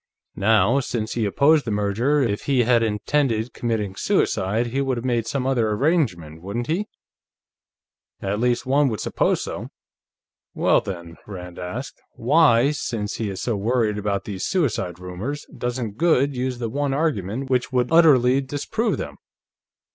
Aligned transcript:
Now, 0.35 0.79
since 0.79 1.13
he 1.13 1.25
opposed 1.25 1.63
the 1.63 1.69
merger, 1.69 2.21
if 2.23 2.45
he 2.45 2.63
had 2.63 2.81
intended 2.81 3.53
committing 3.53 3.95
suicide, 3.95 4.65
he 4.65 4.81
would 4.81 4.97
have 4.97 5.05
made 5.05 5.27
some 5.27 5.45
other 5.45 5.69
arrangement, 5.69 6.41
wouldn't 6.41 6.65
he? 6.65 6.87
At 8.19 8.39
least, 8.39 8.65
one 8.65 8.87
would 8.89 8.99
suppose 8.99 9.43
so. 9.43 9.67
Well, 10.55 10.81
then," 10.81 11.17
Rand 11.27 11.59
asked, 11.59 12.01
"why, 12.13 12.71
since 12.71 13.17
he 13.17 13.29
is 13.29 13.41
so 13.43 13.55
worried 13.55 13.99
about 13.99 14.25
these 14.25 14.43
suicide 14.43 14.97
rumors, 14.97 15.45
doesn't 15.55 15.97
Goode 15.99 16.35
use 16.35 16.57
the 16.57 16.67
one 16.67 16.95
argument 16.95 17.51
which 17.51 17.71
would 17.71 17.91
utterly 17.91 18.41
disprove 18.41 18.97
them? 18.97 19.17